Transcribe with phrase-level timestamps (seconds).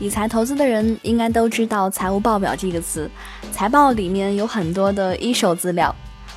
[0.00, 3.08] 理财投资的人应该都知道“财务报表”这个词，
[3.52, 5.94] 财报里面有很多的一手资料，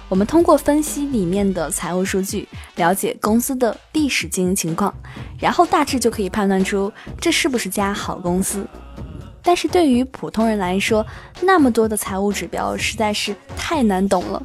[0.07, 4.93] 我们通过分析里面的财务数据，了解公司的历史经营情况，
[5.39, 8.65] 然后大致就可以判断出这是不是家好公司。
[9.41, 11.03] 但是对于普通人来说，
[11.41, 14.41] 那么多的财务指标实在是太难懂了。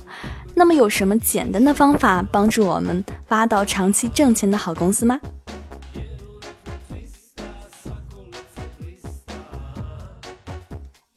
[0.54, 5.20] 那么有什么简单的方法帮助我们挖到长期挣钱的好公司吗？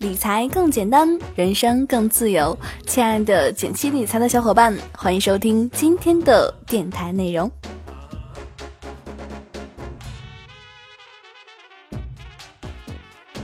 [0.05, 2.55] 理财更简单，人生更自由。
[2.85, 7.51] 亲爱的简七理财的小伙伴，欢迎收听今天的电台内容。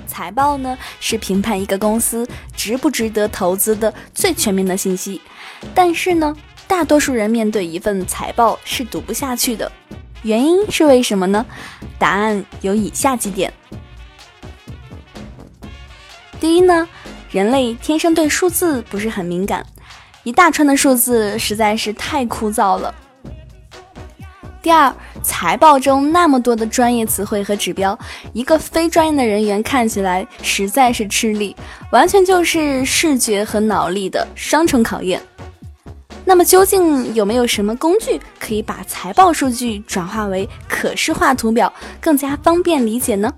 [0.05, 5.19] 财报呢，是评判一个公司值不值得投资的最全面的信息。
[5.73, 9.71] 但是呢，大多数人面对一份财报是读不下去的，
[10.21, 11.43] 原因是为什么呢？
[11.97, 13.51] 答案有以下几点。
[16.41, 16.89] 第一呢，
[17.29, 19.63] 人类天生对数字不是很敏感，
[20.23, 22.91] 一大串的数字实在是太枯燥了。
[24.59, 27.97] 第二，财报中那么多的专业词汇和指标，
[28.33, 31.55] 一个非专业的人员看起来实在是吃力，
[31.91, 35.21] 完全就是视觉和脑力的双重考验。
[36.25, 43.31] 那么究竟有没有什么工具可以把财报数据转化为可视化图表，更加方便理解呢？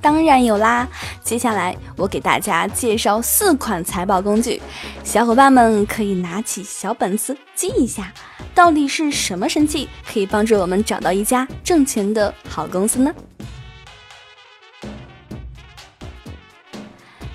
[0.00, 0.86] 当然有啦！
[1.22, 4.60] 接下来我给大家介绍四款财报工具，
[5.04, 8.12] 小伙伴们可以拿起小本子记一下，
[8.54, 13.12] 到底是什么神器可以帮助我们找到一家挣钱的好公司呢？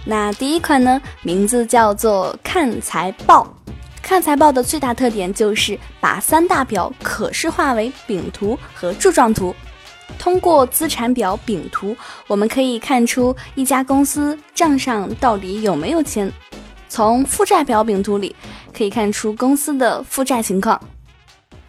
[0.06, 3.48] 那第一款呢，名字叫做看财报。
[4.02, 9.56] 看财报的最大特点就是把三大表可视化为饼图和柱状图。
[10.18, 11.96] 通过资产表饼图，
[12.28, 16.32] 我们可以看出一家公司账上到底有没有钱。
[16.88, 18.36] 从负债表饼图里
[18.72, 20.80] 可以看出公司的负债情况。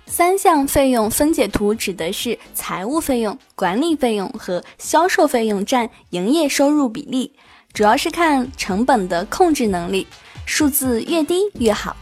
[0.06, 7.32] 三项费用分解图指的是财务费用、管理费用和销售费用占营业收入比例，
[7.72, 10.06] 主要是看成本的控制能力，
[10.46, 11.96] 数字越低越好。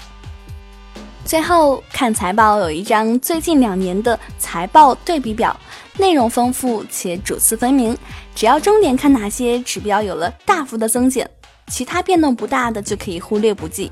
[1.32, 5.58] 最后看财报有一张最近两年的财报对比表。
[5.96, 7.96] 内容丰富且主次分明，
[8.34, 11.26] 只要重点看哪些指标有了大幅的增减，
[11.68, 13.90] 其他变动不大的就可以忽略不计，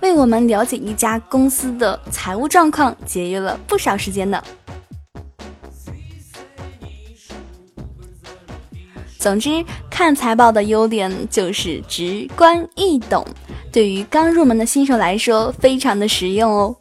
[0.00, 4.40] 为我们了解一家公司的财务状况节约了不少时间呢。
[9.18, 13.26] 总之，看财报的优点就是直观易懂，
[13.72, 16.76] 对于刚入门的新手来说非常的实用哦。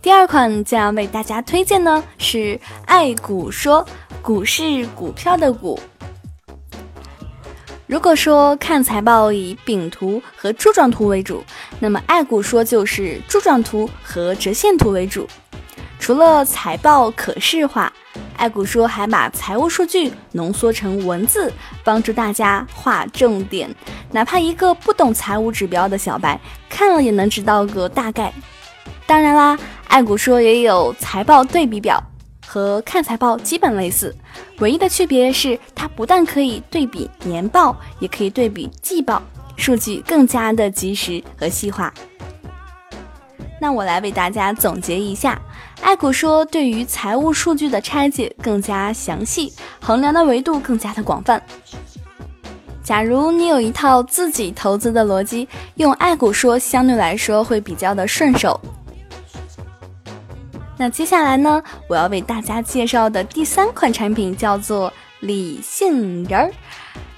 [0.00, 3.86] 第二款将要为大家推荐呢，是爱股说，
[4.22, 5.78] 股市股票的股。
[7.86, 11.42] 如果说看财报以饼图和柱状图为主，
[11.80, 15.28] 那么爱股说就是柱状图和折线图为主。
[15.98, 17.92] 除了财报可视化，
[18.38, 23.68] 爱股说还把财务数据浓缩成文字，帮助大家划重点，
[24.12, 28.32] 哪怕一个不懂财务指标的小白，看了也能知道个大概。
[29.06, 32.00] 当然啦，爱股说也有财报对比表，
[32.46, 34.14] 和看财报基本类似，
[34.60, 39.20] 唯一的区别是它不但可以对比年报，也可以对比季报，
[39.56, 41.92] 数据更加的及时和细化。
[43.60, 45.40] 那我来为大家总结一下，
[45.80, 51.42] 爱股说对于财务数据的拆解更加详细，衡量的维度更加的广泛。
[52.82, 58.60] 假如你有一套自己投资的逻辑，用爱股说相对来说会比较的顺手。
[60.76, 66.50] 那接下来呢，我要为大家介绍的第三款产品叫做理性人儿。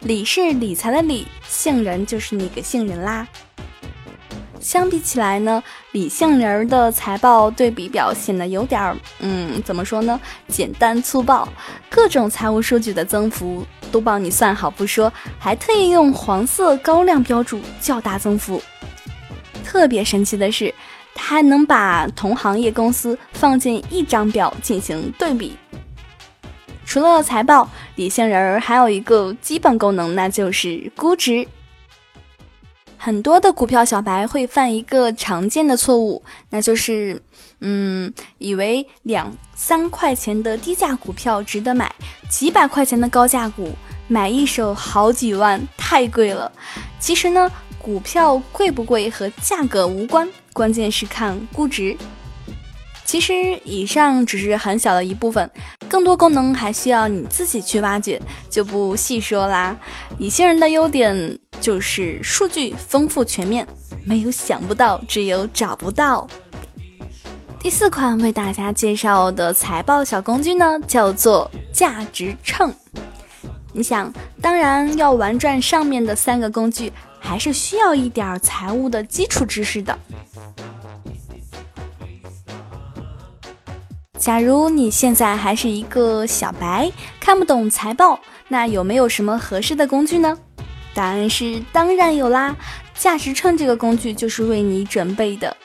[0.01, 3.29] 理是理财的理，杏仁就是那个杏仁啦。
[4.61, 5.63] 相比起来呢，
[5.93, 10.21] 理性人儿的财报对比表显得有点儿，嗯，怎么说呢？
[10.47, 11.49] 简单粗暴，
[11.89, 18.63] 各种财务数据的增幅都帮你算好不说，还特意用黄色高亮标注较大增幅。
[19.65, 20.73] 特别神奇的是。
[21.13, 25.57] 它还能把同行业公司放进一张表进行对比。
[26.87, 31.47] 除了财报，理性人儿还有一个基本功能，那就是估值。
[33.03, 37.23] 很多的股票小白会犯一个常见的错误，那就是，
[37.61, 41.91] 嗯，以为两三块钱的低价股票值得买，
[42.29, 43.73] 几百块钱的高价股
[44.07, 46.53] 买一手好几万，太贵了。
[46.99, 50.29] 其实呢，股票贵不贵和价格无关。
[50.53, 51.97] 关键是看估值。
[53.07, 55.51] 其实以上只是很小的一部分，
[55.89, 58.21] 更多功能还需要你自己去挖掘，
[58.51, 59.75] 就不细说啦。
[60.19, 63.67] 理性人的优点就是数据丰富全面，
[64.05, 66.27] 没有想不到，只有找不到。
[67.59, 72.73] 第四款为大家介绍的财报小工具呢，叫做价值秤。
[73.73, 76.91] 你想，当然要玩转上面的三个工具，
[77.21, 79.97] 还是需要一点财务的基础知识的。
[84.19, 86.91] 假如你现在还是一个小白，
[87.21, 88.19] 看不懂财报，
[88.49, 90.37] 那有没有什么合适的工具呢？
[90.95, 92.55] 答案是当然有啦，
[92.95, 95.57] 价值秤这个工具就是为你准备的。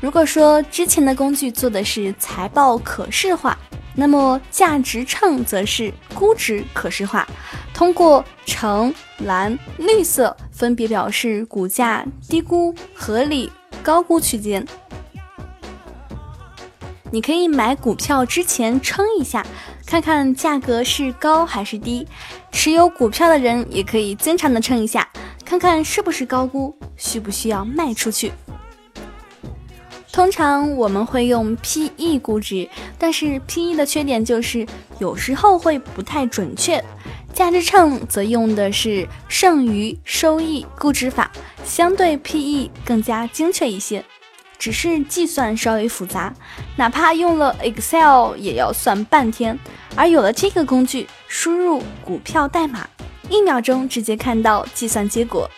[0.00, 3.58] 如果说之前的工具做的是财报可视化，
[3.94, 7.26] 那么价值秤则是估值可视化，
[7.74, 13.50] 通过橙、蓝、绿色分别表示股价低估、合理、
[13.82, 14.64] 高估区间。
[17.10, 19.44] 你可以买股票之前称一下，
[19.86, 22.06] 看看价格是高还是低。
[22.50, 25.08] 持有股票的人也可以经常的称一下，
[25.44, 28.32] 看看是不是高估，需不需要卖出去。
[30.12, 32.68] 通常我们会用 P/E 估值，
[32.98, 34.66] 但是 P/E 的缺点就是
[34.98, 36.82] 有时候会不太准确。
[37.34, 41.30] 价值秤则用的是剩余收益估值法，
[41.64, 44.02] 相对 P/E 更加精确一些，
[44.58, 46.32] 只是计算稍微复杂，
[46.76, 49.58] 哪怕用了 Excel 也要算半天。
[49.94, 52.88] 而有了这个工具，输入股票代码，
[53.28, 55.50] 一秒钟直接看到计算结果。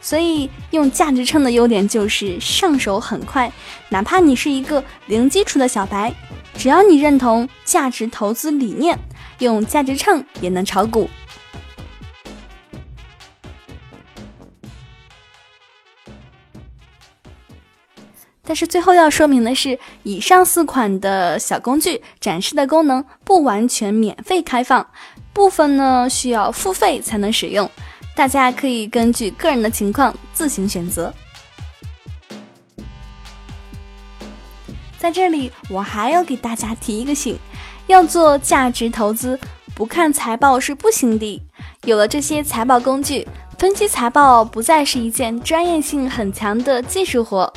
[0.00, 3.52] 所以用价值秤的优点就是上手很快，
[3.88, 6.14] 哪怕你是一个零基础的小白，
[6.56, 8.96] 只要你认同价值投资理念，
[9.40, 11.10] 用价值秤也能炒股。
[18.46, 24.86] 但是最后要说明的是，以上四款的小工具展示的功能不完全免费开放，
[25.32, 27.68] 部分呢需要付费才能使用。
[28.14, 31.12] 大家可以根据个人的情况自行选择。
[34.96, 37.36] 在这里，我还要给大家提一个醒：
[37.88, 39.38] 要做价值投资，
[39.74, 41.42] 不看财报是不行的。
[41.84, 43.26] 有了这些财报工具，
[43.58, 47.52] 分析财报不再是一件专业性很强的技术活。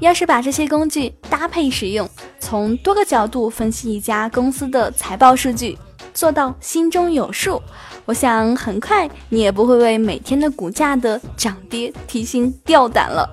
[0.00, 2.08] 要是把这些工具搭配使用，
[2.38, 5.78] 从多个角度分析一家公司的财报数据，
[6.12, 7.62] 做到心中有数。
[8.04, 13.28] 我想很快你也不会为每天的股价的涨跌提心吊胆了。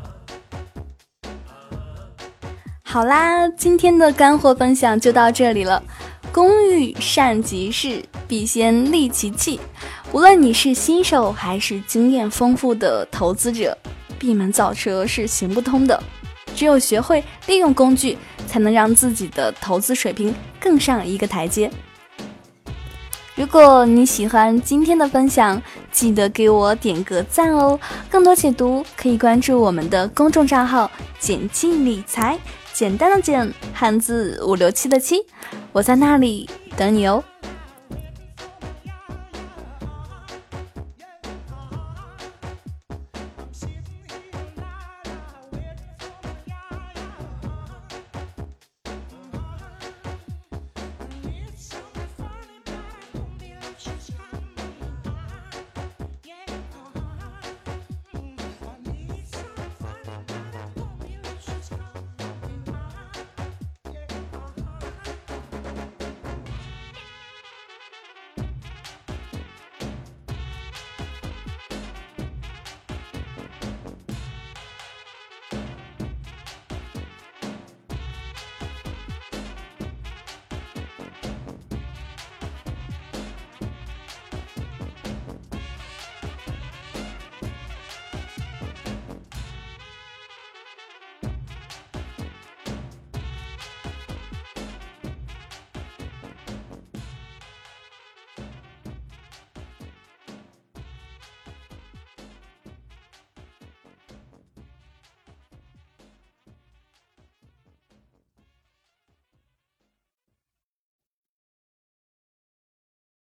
[2.83, 5.83] 好啦，今天的干货分享就到这里了。
[6.31, 9.59] 工欲善其事，必先利其器。
[10.13, 13.77] 无论你是新手还是经验丰富的投资者，
[14.17, 16.01] 闭门造车是行不通的。
[16.61, 18.15] 只有学会利用工具，
[18.45, 21.71] 才能让自己的投资水平更上一个台阶。
[23.33, 25.59] 如果你喜欢今天的分享，
[25.91, 27.79] 记得给我点个赞哦！
[28.11, 32.37] 更多解读可以关注我们的公众账号“简七理财”，
[32.71, 35.25] 简单的简，汉字五六七的七，
[35.71, 36.47] 我在那里
[36.77, 37.23] 等你哦。